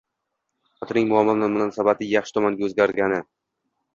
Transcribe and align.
Xotinining 0.79 1.09
muomala-munosabati 1.11 2.09
yaxshi 2.13 2.37
tomonga 2.39 2.67
oʻzgargani 2.69 3.23